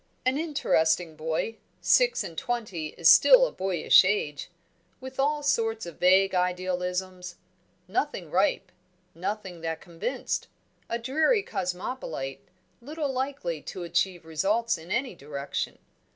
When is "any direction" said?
14.89-15.77